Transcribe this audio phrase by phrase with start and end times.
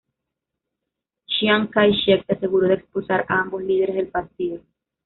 [1.31, 4.63] Chiang Kai-shek se aseguró de expulsar a ambos líderes del partido.